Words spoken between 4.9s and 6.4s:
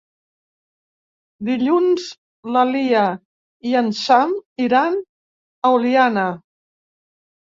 a Oliana.